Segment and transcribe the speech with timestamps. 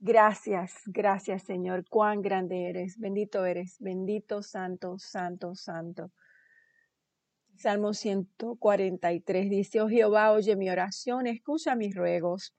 [0.00, 1.84] Gracias, gracias Señor.
[1.88, 2.98] Cuán grande eres.
[2.98, 3.76] Bendito eres.
[3.80, 6.12] Bendito, santo, santo, santo.
[7.56, 12.54] Salmo 143 dice, oh Jehová, oye mi oración, escucha mis ruegos.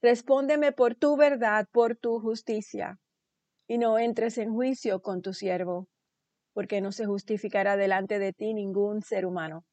[0.00, 3.00] Respóndeme por tu verdad, por tu justicia,
[3.66, 5.88] y no entres en juicio con tu siervo,
[6.52, 9.64] porque no se justificará delante de ti ningún ser humano.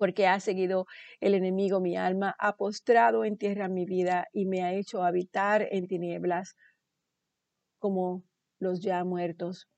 [0.00, 0.86] Porque ha seguido
[1.20, 5.68] el enemigo mi alma, ha postrado en tierra mi vida y me ha hecho habitar
[5.70, 6.56] en tinieblas
[7.78, 8.24] como
[8.58, 9.68] los ya muertos.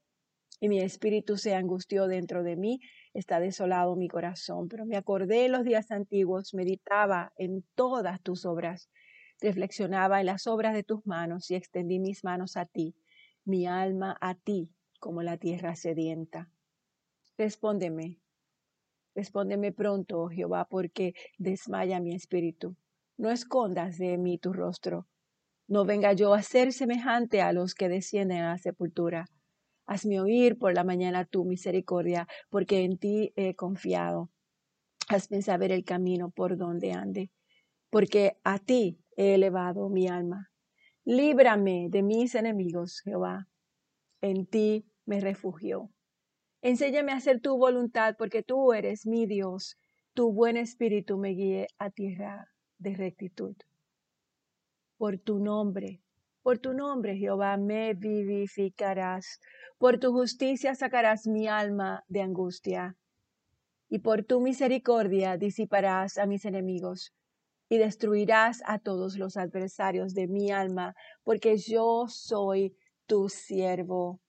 [0.60, 2.78] Y mi espíritu se angustió dentro de mí
[3.14, 8.90] está desolado mi corazón, pero me acordé los días antiguos, meditaba en todas tus obras,
[9.40, 12.94] reflexionaba en las obras de tus manos y extendí mis manos a ti,
[13.44, 14.70] mi alma a ti,
[15.00, 16.48] como la tierra sedienta.
[17.36, 18.21] Respóndeme,
[19.14, 22.76] respóndeme pronto, oh Jehová, porque desmaya mi espíritu.
[23.16, 25.06] No escondas de mí tu rostro.
[25.68, 29.26] No venga yo a ser semejante a los que descienden a la sepultura
[29.86, 34.30] Hazme oír por la mañana tu misericordia, porque en ti he confiado.
[35.08, 37.30] Hazme saber el camino por donde ande,
[37.90, 40.50] porque a ti he elevado mi alma.
[41.04, 43.48] Líbrame de mis enemigos, Jehová.
[44.20, 45.90] En ti me refugio.
[46.62, 49.76] Enséñame a hacer tu voluntad, porque tú eres mi Dios.
[50.14, 52.46] Tu buen espíritu me guíe a tierra
[52.78, 53.56] de rectitud.
[54.96, 56.00] Por tu nombre,
[56.42, 59.40] por tu nombre, Jehová, me vivificarás.
[59.78, 62.96] Por tu justicia sacarás mi alma de angustia.
[63.88, 67.12] Y por tu misericordia disiparás a mis enemigos
[67.68, 72.76] y destruirás a todos los adversarios de mi alma, porque yo soy
[73.06, 74.20] tu siervo.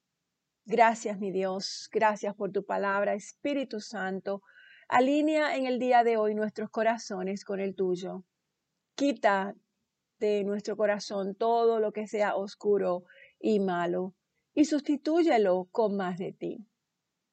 [0.66, 4.42] Gracias, mi Dios, gracias por tu palabra, Espíritu Santo.
[4.88, 8.23] Alinea en el día de hoy nuestros corazones con el tuyo.
[8.95, 9.55] Quita
[10.20, 13.03] de nuestro corazón todo lo que sea oscuro
[13.42, 14.16] y malo
[14.53, 16.66] y sustitúyelo con más de ti.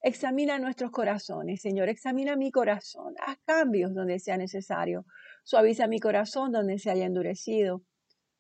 [0.02, 5.04] Examina nuestros corazones, Señor, examina mi corazón, haz cambios donde sea necesario,
[5.44, 7.84] suaviza mi corazón donde se haya endurecido,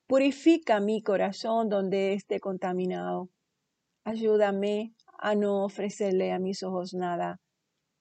[0.08, 3.30] purifica mi corazón donde esté contaminado.
[4.04, 7.40] Ayúdame a no ofrecerle a mis ojos nada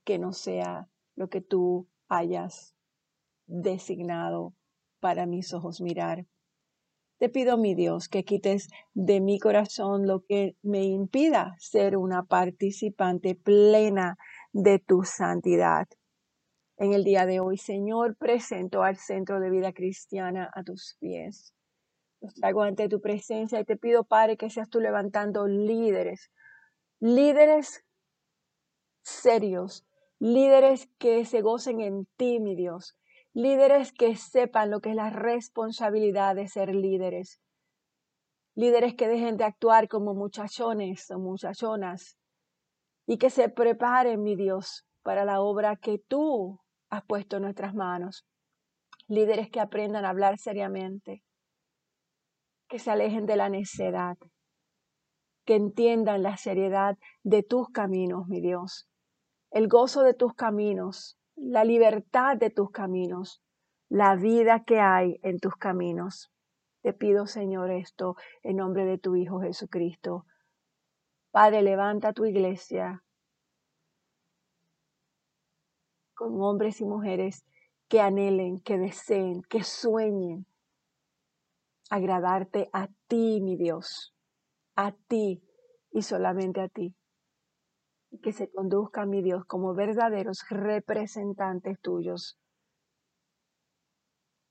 [0.05, 2.73] que no sea lo que tú hayas
[3.47, 4.53] designado
[4.99, 6.25] para mis ojos mirar.
[7.19, 12.23] Te pido, mi Dios, que quites de mi corazón lo que me impida ser una
[12.23, 14.17] participante plena
[14.53, 15.87] de tu santidad.
[16.77, 21.53] En el día de hoy, Señor, presento al Centro de Vida Cristiana a tus pies.
[22.21, 26.31] Los traigo ante tu presencia y te pido, Padre, que seas tú levantando líderes,
[26.99, 27.85] líderes
[29.01, 29.85] serios,
[30.19, 32.97] líderes que se gocen en ti, mi Dios,
[33.33, 37.39] líderes que sepan lo que es la responsabilidad de ser líderes,
[38.55, 42.17] líderes que dejen de actuar como muchachones o muchachonas
[43.05, 46.59] y que se preparen, mi Dios, para la obra que tú
[46.89, 48.25] has puesto en nuestras manos,
[49.07, 51.23] líderes que aprendan a hablar seriamente,
[52.69, 54.17] que se alejen de la necedad,
[55.45, 58.87] que entiendan la seriedad de tus caminos, mi Dios,
[59.49, 63.41] el gozo de tus caminos, la libertad de tus caminos,
[63.89, 66.31] la vida que hay en tus caminos.
[66.81, 70.25] Te pido, Señor, esto en nombre de tu Hijo Jesucristo.
[71.31, 73.03] Padre, levanta tu iglesia
[76.13, 77.45] con hombres y mujeres
[77.87, 80.45] que anhelen, que deseen, que sueñen
[81.89, 84.15] agradarte a ti, mi Dios,
[84.75, 85.43] a ti
[85.91, 86.95] y solamente a ti
[88.23, 92.39] que se conduzca, mi Dios, como verdaderos representantes tuyos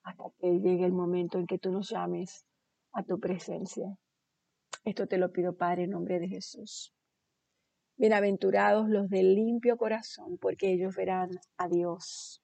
[0.02, 2.46] hasta que llegue el momento en que tú nos llames
[2.92, 3.98] a tu presencia.
[4.84, 6.94] Esto te lo pido, Padre, en nombre de Jesús.
[7.96, 12.40] Bienaventurados los de limpio corazón, porque ellos verán a Dios.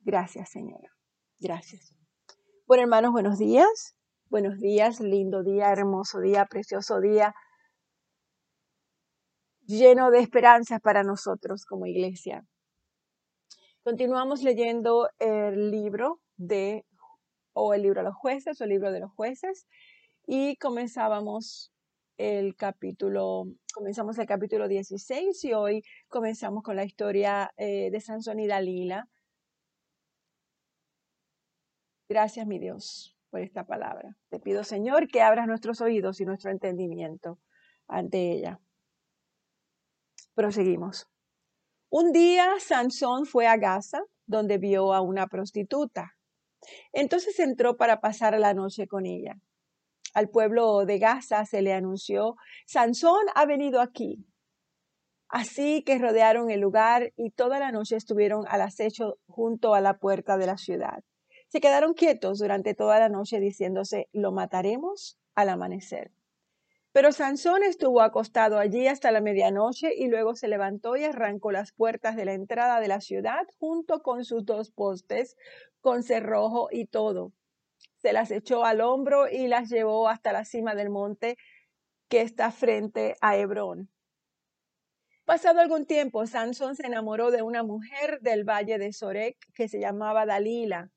[0.00, 0.82] Gracias, Señor.
[1.38, 1.97] Gracias.
[2.68, 3.96] Bueno, hermanos, buenos días.
[4.28, 7.34] Buenos días, lindo día, hermoso día, precioso día
[9.64, 12.44] lleno de esperanzas para nosotros como iglesia.
[13.82, 16.84] Continuamos leyendo el libro de,
[17.54, 19.66] o el libro de los jueces, o el libro de los jueces,
[20.26, 21.72] y comenzábamos
[22.18, 28.40] el capítulo, comenzamos el capítulo 16 y hoy comenzamos con la historia eh, de Sansón
[28.40, 29.08] y Dalila.
[32.08, 34.16] Gracias, mi Dios, por esta palabra.
[34.30, 37.38] Te pido, Señor, que abras nuestros oídos y nuestro entendimiento
[37.86, 38.60] ante ella.
[40.34, 41.06] Proseguimos.
[41.90, 46.16] Un día Sansón fue a Gaza, donde vio a una prostituta.
[46.92, 49.36] Entonces entró para pasar la noche con ella.
[50.14, 54.24] Al pueblo de Gaza se le anunció, Sansón ha venido aquí.
[55.28, 59.98] Así que rodearon el lugar y toda la noche estuvieron al acecho junto a la
[59.98, 61.04] puerta de la ciudad.
[61.48, 66.12] Se quedaron quietos durante toda la noche diciéndose, lo mataremos al amanecer.
[66.92, 71.72] Pero Sansón estuvo acostado allí hasta la medianoche y luego se levantó y arrancó las
[71.72, 75.36] puertas de la entrada de la ciudad junto con sus dos postes,
[75.80, 77.32] con cerrojo y todo.
[77.96, 81.36] Se las echó al hombro y las llevó hasta la cima del monte
[82.08, 83.90] que está frente a Hebrón.
[85.24, 89.78] Pasado algún tiempo, Sansón se enamoró de una mujer del valle de Sorek que se
[89.78, 90.90] llamaba Dalila.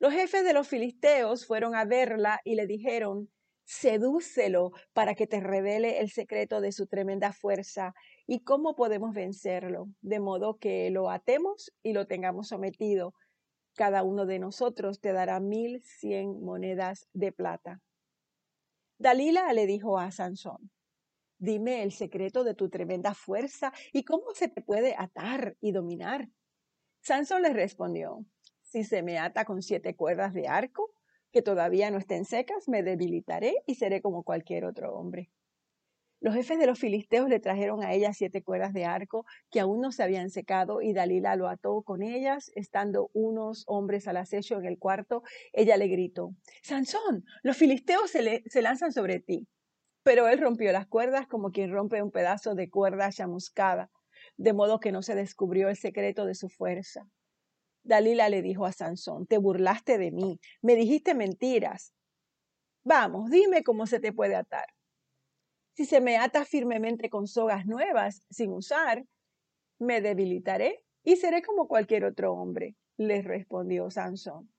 [0.00, 3.28] Los jefes de los filisteos fueron a verla y le dijeron,
[3.64, 7.92] sedúcelo para que te revele el secreto de su tremenda fuerza
[8.26, 13.12] y cómo podemos vencerlo, de modo que lo atemos y lo tengamos sometido.
[13.76, 17.82] Cada uno de nosotros te dará mil cien monedas de plata.
[18.98, 20.70] Dalila le dijo a Sansón,
[21.36, 26.30] dime el secreto de tu tremenda fuerza y cómo se te puede atar y dominar.
[27.02, 28.24] Sansón le respondió,
[28.70, 30.90] si se me ata con siete cuerdas de arco,
[31.32, 35.30] que todavía no estén secas, me debilitaré y seré como cualquier otro hombre.
[36.20, 39.80] Los jefes de los filisteos le trajeron a ella siete cuerdas de arco que aún
[39.80, 44.58] no se habían secado y Dalila lo ató con ellas, estando unos hombres al acecho
[44.58, 45.22] en el cuarto.
[45.52, 49.48] Ella le gritó, Sansón, los filisteos se, lanzan sobre ti.
[50.02, 53.90] Pero él rompió las cuerdas como quien rompe un pedazo de cuerda chamuscada,
[54.36, 57.08] de modo que no se descubrió el secreto de su fuerza.
[57.90, 61.92] Dalila le dijo a Sansón, te burlaste de mí, me dijiste mentiras.
[62.84, 64.66] Vamos, dime cómo se te puede atar.
[65.74, 69.04] Si se me ata firmemente con sogas nuevas, sin usar,
[69.80, 74.52] me debilitaré y seré como cualquier otro hombre, le respondió Sansón.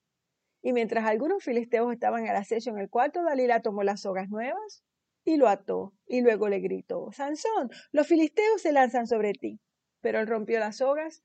[0.61, 4.83] Y mientras algunos filisteos estaban al acecho en el cuarto, Dalila tomó las sogas nuevas
[5.23, 9.61] y lo ató, y luego le gritó, Sansón, los filisteos se lanzan sobre ti.
[10.01, 11.23] Pero él rompió las sogas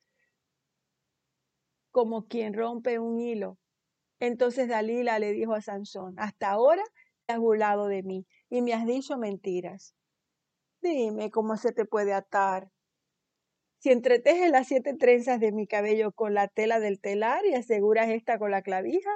[1.96, 3.56] como quien rompe un hilo.
[4.20, 6.82] Entonces Dalila le dijo a Sansón, hasta ahora
[7.24, 9.94] te has burlado de mí y me has dicho mentiras.
[10.82, 12.68] Dime cómo se te puede atar.
[13.78, 18.10] Si entretejes las siete trenzas de mi cabello con la tela del telar y aseguras
[18.10, 19.10] esta con la clavija,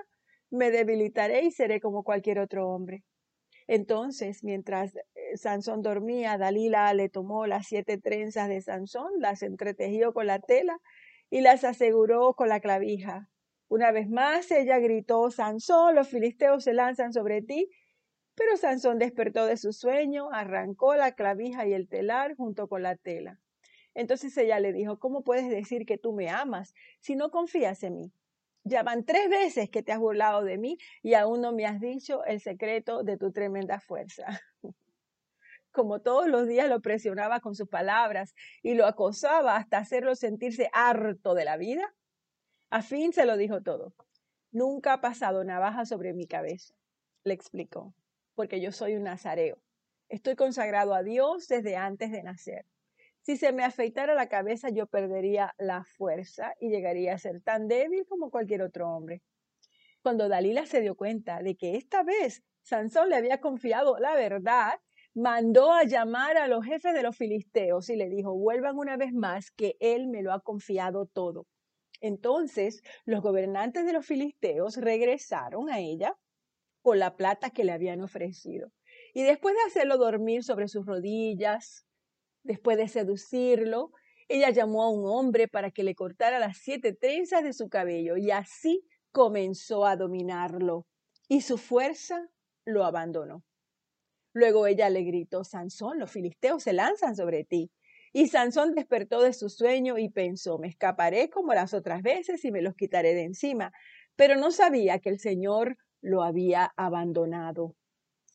[0.48, 3.04] me debilitaré y seré como cualquier otro hombre.
[3.66, 10.14] Entonces, mientras eh, Sansón dormía, Dalila le tomó las siete trenzas de Sansón, las entretejió
[10.14, 10.78] con la tela
[11.30, 13.30] y las aseguró con la clavija.
[13.68, 17.70] Una vez más ella gritó, Sansón, los filisteos se lanzan sobre ti.
[18.34, 22.96] Pero Sansón despertó de su sueño, arrancó la clavija y el telar junto con la
[22.96, 23.38] tela.
[23.94, 27.96] Entonces ella le dijo, ¿cómo puedes decir que tú me amas si no confías en
[27.96, 28.12] mí?
[28.64, 31.80] Ya van tres veces que te has burlado de mí y aún no me has
[31.80, 34.26] dicho el secreto de tu tremenda fuerza.
[35.70, 40.70] Como todos los días lo presionaba con sus palabras y lo acosaba hasta hacerlo sentirse
[40.72, 41.94] harto de la vida,
[42.70, 43.94] a fin se lo dijo todo.
[44.52, 46.74] Nunca ha pasado navaja sobre mi cabeza,
[47.24, 47.94] le explicó,
[48.34, 49.58] porque yo soy un nazareo.
[50.08, 52.66] Estoy consagrado a Dios desde antes de nacer.
[53.22, 57.68] Si se me afeitara la cabeza, yo perdería la fuerza y llegaría a ser tan
[57.68, 59.22] débil como cualquier otro hombre.
[60.02, 64.80] Cuando Dalila se dio cuenta de que esta vez Sansón le había confiado la verdad,
[65.14, 69.12] mandó a llamar a los jefes de los filisteos y le dijo, vuelvan una vez
[69.12, 71.46] más, que él me lo ha confiado todo.
[72.00, 76.16] Entonces los gobernantes de los filisteos regresaron a ella
[76.82, 78.72] con la plata que le habían ofrecido.
[79.12, 81.84] Y después de hacerlo dormir sobre sus rodillas,
[82.42, 83.90] después de seducirlo,
[84.28, 88.16] ella llamó a un hombre para que le cortara las siete trenzas de su cabello
[88.16, 90.86] y así comenzó a dominarlo
[91.28, 92.28] y su fuerza
[92.64, 93.42] lo abandonó.
[94.32, 97.70] Luego ella le gritó, Sansón, los filisteos se lanzan sobre ti.
[98.12, 102.50] Y Sansón despertó de su sueño y pensó, me escaparé como las otras veces y
[102.50, 103.72] me los quitaré de encima.
[104.16, 107.76] Pero no sabía que el Señor lo había abandonado.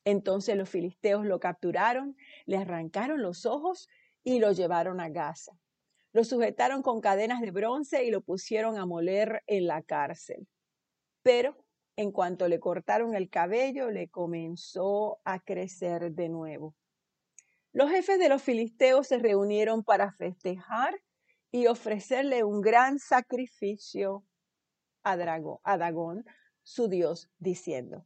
[0.05, 3.87] Entonces los filisteos lo capturaron, le arrancaron los ojos
[4.23, 5.53] y lo llevaron a Gaza.
[6.13, 10.47] Lo sujetaron con cadenas de bronce y lo pusieron a moler en la cárcel.
[11.23, 11.64] Pero
[11.97, 16.75] en cuanto le cortaron el cabello, le comenzó a crecer de nuevo.
[17.71, 20.95] Los jefes de los filisteos se reunieron para festejar
[21.51, 24.25] y ofrecerle un gran sacrificio
[25.03, 25.15] a,
[25.77, 26.25] Dagón,
[26.63, 28.05] su dios, diciendo,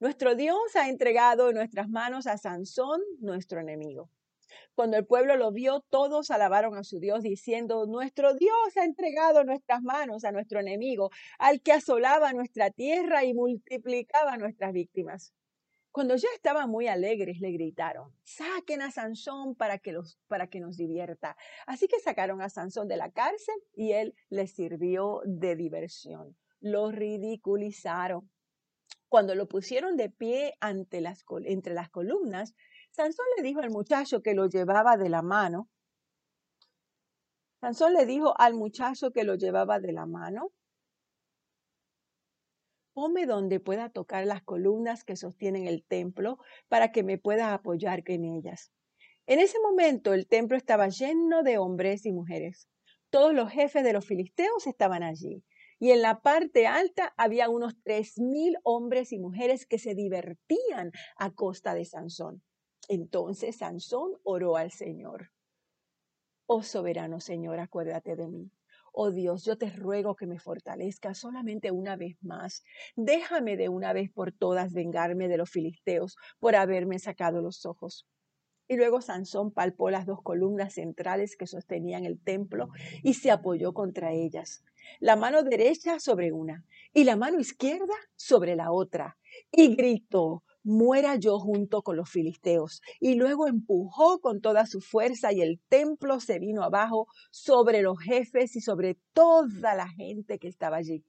[0.00, 4.10] Nuestro Dios ha entregado en nuestras manos a Sansón, nuestro enemigo.
[4.74, 9.44] Cuando el pueblo lo vio, todos alabaron a su Dios diciendo, nuestro Dios ha entregado
[9.44, 15.32] nuestras manos a nuestro enemigo, al que asolaba nuestra tierra y multiplicaba nuestras víctimas.
[15.92, 20.58] Cuando ya estaban muy alegres, le gritaron, saquen a Sansón para que, los, para que
[20.58, 21.36] nos divierta.
[21.66, 26.34] Así que sacaron a Sansón de la cárcel y él les sirvió de diversión.
[26.60, 28.30] Lo ridiculizaron.
[29.10, 32.54] Cuando lo pusieron de pie entre las columnas,
[32.92, 35.68] Sansón le dijo al muchacho que lo llevaba de la mano,
[37.60, 40.52] Sansón le dijo al muchacho que lo llevaba de la mano,
[42.94, 48.02] Ponme donde pueda tocar las columnas que sostienen el templo para que me pueda apoyar
[48.04, 48.70] en ellas.
[49.26, 52.68] En ese momento el templo estaba lleno de hombres y mujeres.
[53.08, 55.42] Todos los jefes de los filisteos estaban allí.
[55.78, 60.92] Y en la parte alta había unos tres mil hombres y mujeres que se divertían
[61.16, 62.42] a costa de Sansón.
[62.88, 65.30] Entonces Sansón oró al Señor.
[66.46, 68.50] Oh soberano Señor, acuérdate de mí.
[68.92, 72.62] Oh Dios, yo te ruego que me fortalezca solamente una vez más.
[72.94, 78.06] Déjame de una vez por todas vengarme de los filisteos por haberme sacado los ojos.
[78.68, 82.68] Y luego Sansón palpó las dos columnas centrales que sostenían el templo
[83.02, 84.62] y se apoyó contra ellas,
[85.00, 89.18] la mano derecha sobre una y la mano izquierda sobre la otra,
[89.50, 92.80] y gritó, muera yo junto con los filisteos.
[93.00, 97.98] Y luego empujó con toda su fuerza y el templo se vino abajo sobre los
[98.00, 101.04] jefes y sobre toda la gente que estaba allí.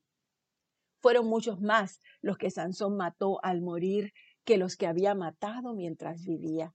[1.01, 4.13] Fueron muchos más los que Sansón mató al morir
[4.45, 6.73] que los que había matado mientras vivía.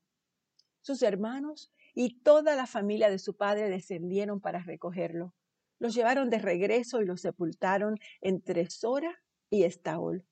[0.80, 5.34] Sus hermanos y toda la familia de su padre descendieron para recogerlo.
[5.78, 9.16] Los llevaron de regreso y lo sepultaron entre Sora
[9.50, 10.24] y Estaol.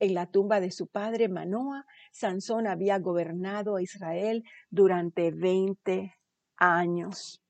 [0.00, 6.14] En la tumba de su padre Manoa, Sansón había gobernado a Israel durante 20
[6.56, 7.42] años.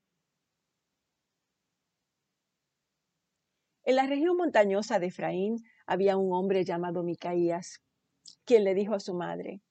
[3.85, 5.55] En la región montañosa de Efraín
[5.85, 7.81] había un hombre llamado Micaías,
[8.43, 9.61] quien le dijo a su madre,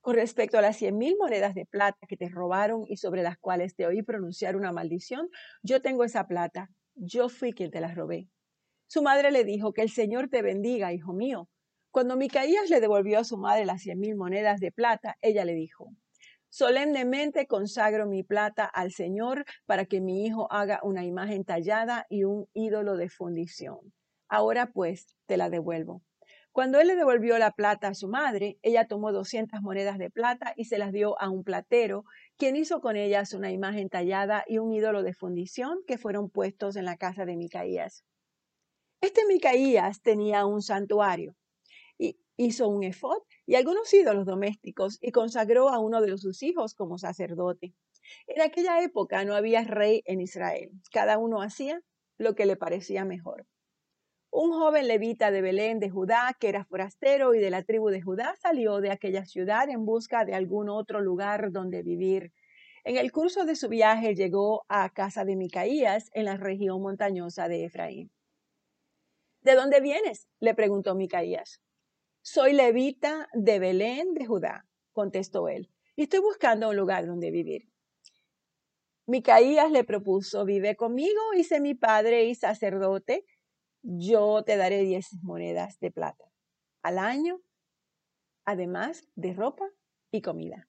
[0.00, 3.38] con respecto a las cien mil monedas de plata que te robaron y sobre las
[3.38, 5.28] cuales te oí pronunciar una maldición,
[5.62, 8.28] yo tengo esa plata, yo fui quien te la robé.
[8.88, 11.48] Su madre le dijo, que el Señor te bendiga, hijo mío,
[11.96, 15.54] cuando Micaías le devolvió a su madre las cien mil monedas de plata, ella le
[15.54, 15.94] dijo,
[16.50, 22.24] solemnemente consagro mi plata al Señor para que mi hijo haga una imagen tallada y
[22.24, 23.78] un ídolo de fundición.
[24.28, 26.02] Ahora pues te la devuelvo.
[26.52, 30.52] Cuando él le devolvió la plata a su madre, ella tomó doscientas monedas de plata
[30.54, 32.04] y se las dio a un platero,
[32.36, 36.76] quien hizo con ellas una imagen tallada y un ídolo de fundición que fueron puestos
[36.76, 38.04] en la casa de Micaías.
[39.00, 41.34] Este Micaías tenía un santuario
[42.36, 46.98] hizo un efod y algunos ídolos domésticos y consagró a uno de sus hijos como
[46.98, 47.74] sacerdote.
[48.26, 50.70] En aquella época no había rey en Israel.
[50.92, 51.80] Cada uno hacía
[52.18, 53.46] lo que le parecía mejor.
[54.30, 58.02] Un joven levita de Belén de Judá, que era forastero y de la tribu de
[58.02, 62.32] Judá, salió de aquella ciudad en busca de algún otro lugar donde vivir.
[62.84, 67.48] En el curso de su viaje llegó a casa de Micaías en la región montañosa
[67.48, 68.10] de Efraín.
[69.40, 70.28] ¿De dónde vienes?
[70.38, 71.60] le preguntó Micaías.
[72.28, 77.70] Soy levita de Belén de Judá, contestó él, y estoy buscando un lugar donde vivir.
[79.06, 83.24] Micaías le propuso, vive conmigo sé mi padre y sacerdote,
[83.82, 86.24] yo te daré diez monedas de plata
[86.82, 87.40] al año,
[88.44, 89.70] además de ropa
[90.10, 90.68] y comida.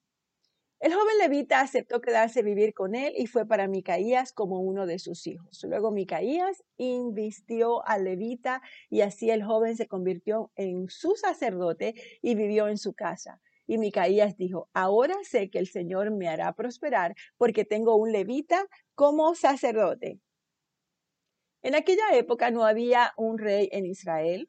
[0.79, 4.86] El joven levita aceptó quedarse a vivir con él y fue para Micaías como uno
[4.86, 5.63] de sus hijos.
[5.63, 12.36] Luego Micaías invistió al levita y así el joven se convirtió en su sacerdote y
[12.36, 13.41] vivió en su casa.
[13.65, 18.67] Y Micaías dijo, ahora sé que el Señor me hará prosperar porque tengo un levita
[18.93, 20.19] como sacerdote.
[21.63, 24.48] En aquella época no había un rey en Israel,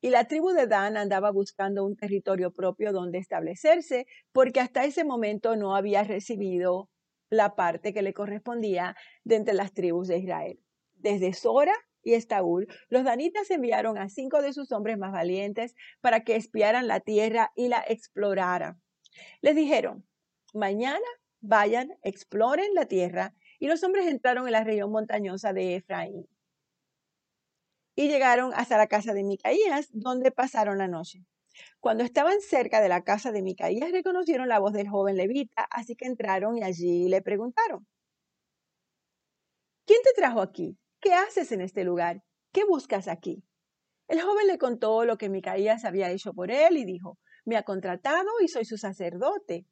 [0.00, 5.04] y la tribu de Dan andaba buscando un territorio propio donde establecerse, porque hasta ese
[5.04, 6.90] momento no había recibido
[7.30, 10.60] la parte que le correspondía de entre las tribus de Israel.
[10.94, 16.20] Desde Sora y Estaúl, los danitas enviaron a cinco de sus hombres más valientes para
[16.20, 18.80] que espiaran la tierra y la exploraran.
[19.40, 20.06] Les dijeron,
[20.54, 21.06] mañana
[21.40, 26.26] vayan, exploren la tierra, y los hombres entraron en la región montañosa de Efraín
[27.96, 31.24] y llegaron hasta la casa de Micaías, donde pasaron la noche.
[31.80, 35.96] Cuando estaban cerca de la casa de Micaías, reconocieron la voz del joven levita, así
[35.96, 37.86] que entraron y allí le preguntaron,
[39.86, 40.78] ¿quién te trajo aquí?
[41.00, 42.22] ¿Qué haces en este lugar?
[42.52, 43.42] ¿Qué buscas aquí?
[44.08, 47.62] El joven le contó lo que Micaías había hecho por él y dijo, me ha
[47.62, 49.66] contratado y soy su sacerdote.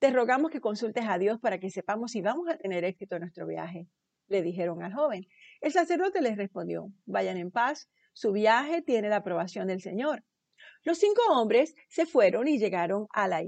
[0.00, 3.20] Te rogamos que consultes a Dios para que sepamos si vamos a tener éxito en
[3.20, 3.86] nuestro viaje,
[4.32, 5.28] le dijeron al joven.
[5.60, 10.24] El sacerdote les respondió, vayan en paz, su viaje tiene la aprobación del Señor.
[10.84, 13.42] Los cinco hombres se fueron y llegaron a la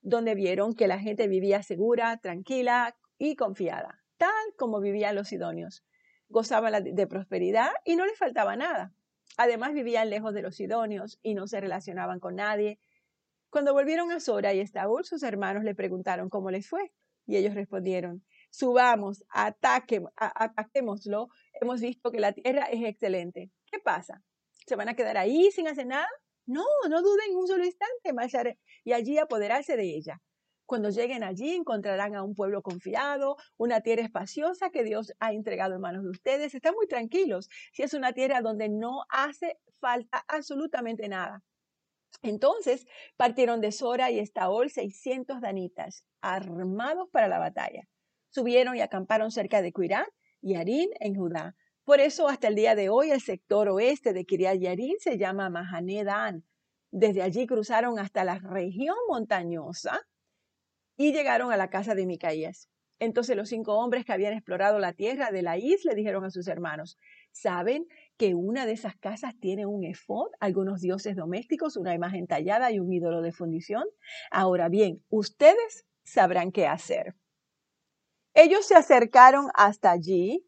[0.00, 5.84] donde vieron que la gente vivía segura, tranquila y confiada, tal como vivían los sidonios.
[6.28, 8.92] Gozaban de prosperidad y no les faltaba nada.
[9.36, 12.78] Además vivían lejos de los sidonios y no se relacionaban con nadie.
[13.50, 16.92] Cuando volvieron a Sora y Estaúl, sus hermanos le preguntaron cómo les fue.
[17.26, 21.28] Y ellos respondieron, subamos, ataque, ataquémoslo.
[21.60, 23.50] Hemos visto que la tierra es excelente.
[23.70, 24.22] ¿Qué pasa?
[24.66, 26.08] ¿Se van a quedar ahí sin hacer nada?
[26.46, 30.20] No, no duden un solo instante marchar y allí apoderarse de ella.
[30.66, 35.74] Cuando lleguen allí encontrarán a un pueblo confiado, una tierra espaciosa que Dios ha entregado
[35.74, 36.54] en manos de ustedes.
[36.54, 41.42] Están muy tranquilos si es una tierra donde no hace falta absolutamente nada.
[42.22, 47.88] Entonces partieron de Sora y Estaol 600 danitas, armados para la batalla.
[48.30, 50.06] Subieron y acamparon cerca de Cuirá
[50.40, 51.56] y Arín en Judá.
[51.84, 55.50] Por eso hasta el día de hoy el sector oeste de Kiriat Yarin se llama
[55.50, 56.44] Mahanedan.
[56.92, 60.00] Desde allí cruzaron hasta la región montañosa
[60.96, 62.68] y llegaron a la casa de Micaías.
[63.00, 66.46] Entonces los cinco hombres que habían explorado la tierra de la isla dijeron a sus
[66.46, 66.98] hermanos,
[67.32, 72.70] ¿saben que una de esas casas tiene un efod, algunos dioses domésticos, una imagen tallada
[72.70, 73.84] y un ídolo de fundición?
[74.30, 77.16] Ahora bien, ustedes sabrán qué hacer.
[78.34, 80.46] Ellos se acercaron hasta allí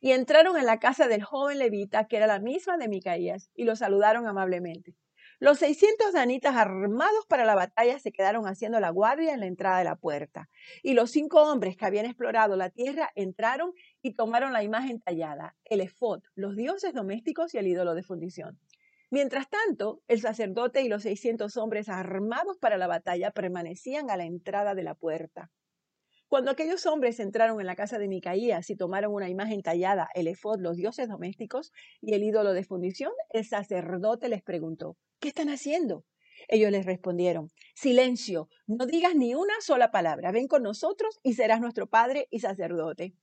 [0.00, 3.64] y entraron en la casa del joven levita, que era la misma de Micaías, y
[3.64, 4.94] lo saludaron amablemente.
[5.40, 9.78] Los 600 danitas armados para la batalla se quedaron haciendo la guardia en la entrada
[9.78, 10.48] de la puerta.
[10.82, 15.56] Y los cinco hombres que habían explorado la tierra entraron y tomaron la imagen tallada,
[15.64, 18.58] el efod, los dioses domésticos y el ídolo de fundición.
[19.10, 24.24] Mientras tanto, el sacerdote y los 600 hombres armados para la batalla permanecían a la
[24.24, 25.50] entrada de la puerta.
[26.28, 30.26] Cuando aquellos hombres entraron en la casa de Micaías y tomaron una imagen tallada, el
[30.26, 35.48] efod, los dioses domésticos y el ídolo de fundición, el sacerdote les preguntó, ¿qué están
[35.48, 36.04] haciendo?
[36.48, 41.62] Ellos les respondieron, silencio, no digas ni una sola palabra, ven con nosotros y serás
[41.62, 43.14] nuestro padre y sacerdote.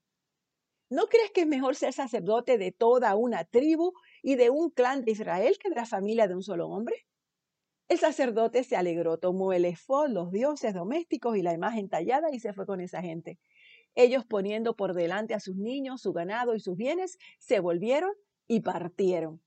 [0.89, 5.05] ¿No crees que es mejor ser sacerdote de toda una tribu y de un clan
[5.05, 7.05] de Israel que de la familia de un solo hombre?
[7.87, 12.39] El sacerdote se alegró, tomó el efod, los dioses domésticos y la imagen tallada y
[12.39, 13.39] se fue con esa gente.
[13.95, 18.11] Ellos poniendo por delante a sus niños, su ganado y sus bienes, se volvieron
[18.47, 19.41] y partieron.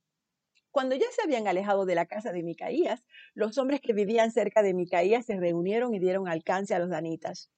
[0.71, 4.63] Cuando ya se habían alejado de la casa de Micaías, los hombres que vivían cerca
[4.63, 7.51] de Micaías se reunieron y dieron alcance a los danitas.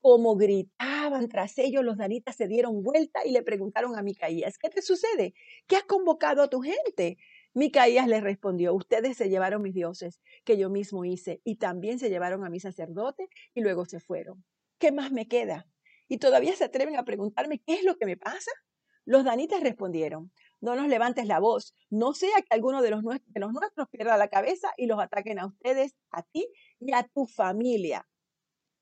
[0.00, 4.68] Como gritaban tras ellos, los danitas se dieron vuelta y le preguntaron a Micaías, ¿qué
[4.68, 5.34] te sucede?
[5.66, 7.18] ¿Qué has convocado a tu gente?
[7.56, 12.10] Micaías les respondió, ustedes se llevaron mis dioses que yo mismo hice y también se
[12.10, 14.44] llevaron a mi sacerdote y luego se fueron.
[14.78, 15.66] ¿Qué más me queda?
[16.06, 18.50] Y todavía se atreven a preguntarme qué es lo que me pasa.
[19.06, 23.88] Los danitas respondieron, no nos levantes la voz, no sea que alguno de los, nuestros
[23.88, 26.46] pierda la cabeza y los ataquen a ustedes, a ti
[26.78, 28.06] y a tu familia.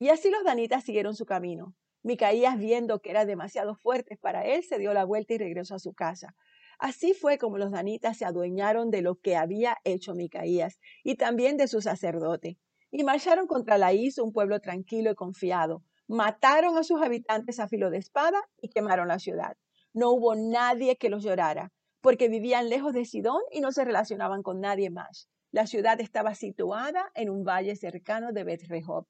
[0.00, 1.76] Y así los danitas siguieron su camino.
[2.02, 5.78] Micaías, viendo que era demasiado fuerte para él, se dio la vuelta y regresó a
[5.78, 6.34] su casa.
[6.78, 11.56] Así fue como los danitas se adueñaron de lo que había hecho Micaías y también
[11.56, 12.58] de su sacerdote.
[12.90, 15.82] Y marcharon contra Laís, un pueblo tranquilo y confiado.
[16.06, 19.56] Mataron a sus habitantes a filo de espada y quemaron la ciudad.
[19.92, 24.42] No hubo nadie que los llorara, porque vivían lejos de Sidón y no se relacionaban
[24.42, 25.28] con nadie más.
[25.50, 29.06] La ciudad estaba situada en un valle cercano de Bet Rehob.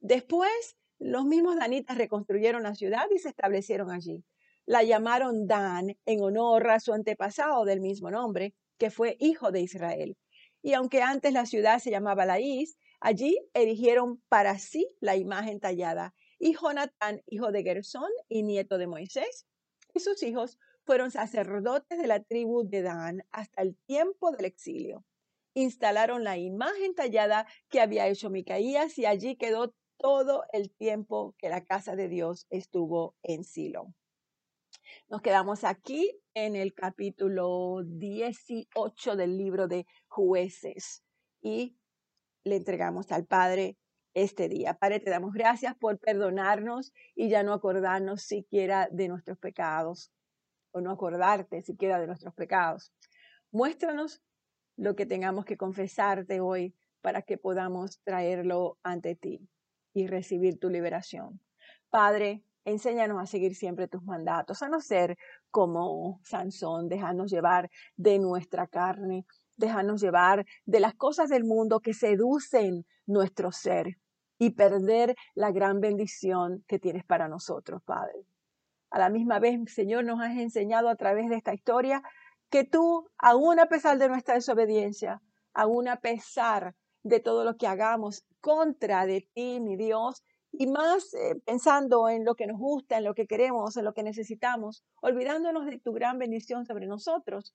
[0.00, 4.24] Después, los mismos danitas reconstruyeron la ciudad y se establecieron allí
[4.66, 9.60] la llamaron Dan en honor a su antepasado del mismo nombre, que fue hijo de
[9.60, 10.16] Israel.
[10.62, 16.14] Y aunque antes la ciudad se llamaba Laís, allí erigieron para sí la imagen tallada.
[16.38, 19.46] Y Jonatán, hijo de Gersón y nieto de Moisés,
[19.94, 25.04] y sus hijos fueron sacerdotes de la tribu de Dan hasta el tiempo del exilio.
[25.54, 31.48] Instalaron la imagen tallada que había hecho Micaías y allí quedó todo el tiempo que
[31.48, 33.94] la casa de Dios estuvo en Silo.
[35.08, 41.02] Nos quedamos aquí en el capítulo 18 del libro de jueces
[41.40, 41.76] y
[42.44, 43.76] le entregamos al Padre
[44.14, 44.74] este día.
[44.74, 50.10] Padre, te damos gracias por perdonarnos y ya no acordarnos siquiera de nuestros pecados
[50.72, 52.92] o no acordarte siquiera de nuestros pecados.
[53.50, 54.22] Muéstranos
[54.76, 59.48] lo que tengamos que confesarte hoy para que podamos traerlo ante ti
[59.92, 61.40] y recibir tu liberación.
[61.90, 65.16] Padre, Enséñanos a seguir siempre tus mandatos, a no ser
[65.52, 69.24] como Sansón, dejarnos llevar de nuestra carne,
[69.56, 73.98] dejarnos llevar de las cosas del mundo que seducen nuestro ser
[74.36, 78.26] y perder la gran bendición que tienes para nosotros, Padre.
[78.90, 82.02] A la misma vez, Señor, nos has enseñado a través de esta historia
[82.50, 85.22] que tú, aún a pesar de nuestra desobediencia,
[85.54, 86.74] aún a pesar
[87.04, 90.24] de todo lo que hagamos contra de ti, mi Dios,
[90.58, 93.92] y más eh, pensando en lo que nos gusta, en lo que queremos, en lo
[93.92, 97.54] que necesitamos, olvidándonos de tu gran bendición sobre nosotros.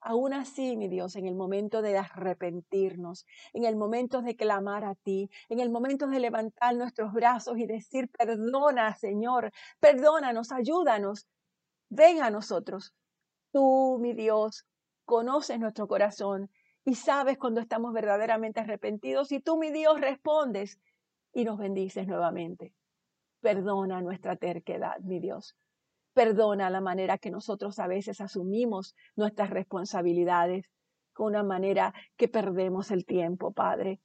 [0.00, 4.94] Aún así, mi Dios, en el momento de arrepentirnos, en el momento de clamar a
[4.94, 11.26] ti, en el momento de levantar nuestros brazos y decir, perdona, Señor, perdónanos, ayúdanos,
[11.90, 12.94] ven a nosotros.
[13.52, 14.64] Tú, mi Dios,
[15.04, 16.50] conoces nuestro corazón
[16.86, 20.78] y sabes cuando estamos verdaderamente arrepentidos y tú, mi Dios, respondes
[21.32, 22.72] y nos bendices nuevamente.
[23.40, 25.56] Perdona nuestra terquedad, mi Dios.
[26.12, 30.66] Perdona la manera que nosotros a veces asumimos nuestras responsabilidades
[31.12, 34.00] con una manera que perdemos el tiempo, Padre.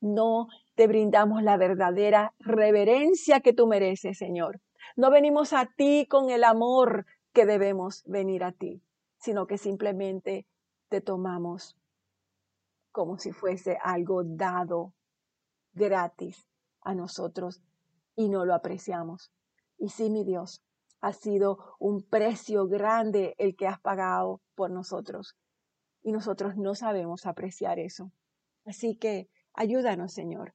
[0.00, 4.60] No te brindamos la verdadera reverencia que tú mereces, Señor.
[4.96, 8.82] No venimos a ti con el amor que debemos venir a ti,
[9.18, 10.46] sino que simplemente
[10.88, 11.76] te tomamos
[12.90, 14.92] como si fuese algo dado
[15.74, 16.49] gratis
[16.82, 17.62] a nosotros
[18.16, 19.30] y no lo apreciamos.
[19.78, 20.62] Y sí, mi Dios,
[21.00, 25.36] ha sido un precio grande el que has pagado por nosotros
[26.02, 28.12] y nosotros no sabemos apreciar eso.
[28.64, 30.54] Así que ayúdanos, Señor.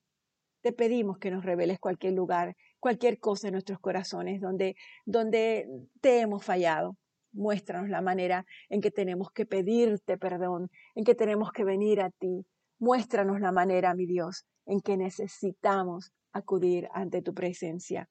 [0.62, 5.68] Te pedimos que nos reveles cualquier lugar, cualquier cosa en nuestros corazones donde, donde
[6.02, 6.98] te hemos fallado.
[7.34, 12.10] Muéstranos la manera en que tenemos que pedirte perdón, en que tenemos que venir a
[12.10, 12.46] ti.
[12.80, 18.10] Muéstranos la manera, mi Dios, en que necesitamos acudir ante tu presencia.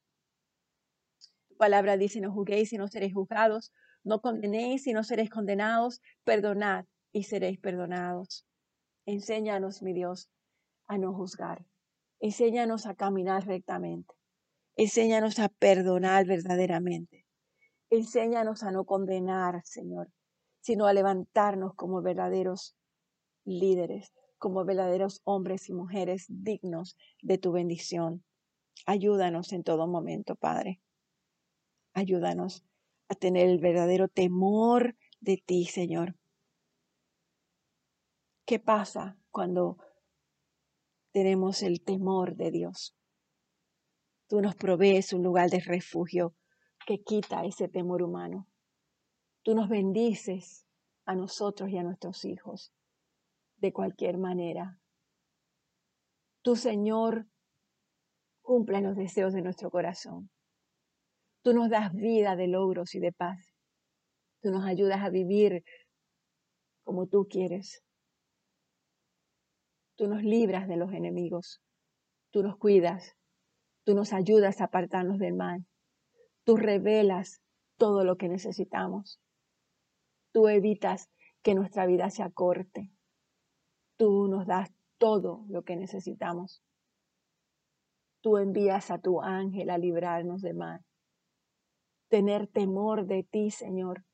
[1.49, 6.01] Tu palabra dice, no juzguéis y no seréis juzgados, no condenéis y no seréis condenados,
[6.25, 8.47] perdonad y seréis perdonados.
[9.07, 10.31] Enséñanos, mi Dios,
[10.87, 11.67] a no juzgar.
[12.21, 14.15] Enséñanos a caminar rectamente.
[14.77, 17.27] Enséñanos a perdonar verdaderamente.
[17.91, 20.11] Enséñanos a no condenar, Señor,
[20.61, 22.75] sino a levantarnos como verdaderos
[23.45, 24.13] líderes,
[24.45, 28.23] como verdaderos hombres y mujeres dignos de tu bendición.
[28.85, 30.83] Ayúdanos en todo momento, Padre.
[31.95, 32.63] Ayúdanos
[33.09, 36.19] a tener el verdadero temor de ti, Señor.
[38.45, 39.79] ¿Qué pasa cuando
[41.11, 42.95] tenemos el temor de Dios?
[44.29, 46.35] Tú nos provees un lugar de refugio
[46.87, 48.47] que quita ese temor humano.
[49.43, 50.67] Tú nos bendices
[51.07, 52.75] a nosotros y a nuestros hijos
[53.65, 54.79] de cualquier manera.
[56.43, 57.27] Tu Señor
[58.43, 60.29] cumple los deseos de nuestro corazón.
[61.43, 63.55] Tú nos das vida de logros y de paz.
[64.43, 65.65] Tú nos ayudas a vivir
[66.85, 67.83] como tú quieres.
[69.97, 71.63] Tú nos libras de los enemigos.
[72.33, 73.17] Tú nos cuidas.
[73.85, 75.65] Tú nos ayudas a apartarnos del mal.
[76.45, 77.41] Tú revelas
[77.79, 79.23] todo lo que necesitamos.
[80.33, 81.09] Tú evitas
[81.43, 82.94] que nuestra vida se acorte.
[83.97, 86.63] Tú nos das todo lo que necesitamos.
[88.23, 90.85] Tú envías a tu ángel a librarnos de mal.
[92.09, 94.05] Tener temor de ti, Señor.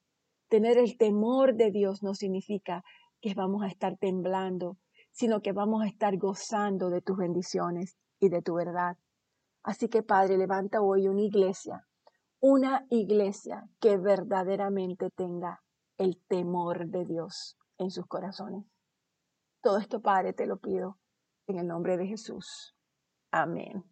[0.49, 2.85] Tener el temor de Dios no significa
[3.21, 4.79] que vamos a estar temblando,
[5.13, 8.97] sino que vamos a estar gozando de tus bendiciones y de tu verdad.
[9.63, 11.87] Así que, Padre, levanta hoy una iglesia,
[12.41, 15.63] una iglesia que verdaderamente tenga
[15.99, 18.65] el temor de Dios en sus corazones.
[19.63, 20.99] Todo esto, Padre, te lo pido
[21.47, 22.75] en el nombre de Jesús.
[23.31, 23.90] Amén.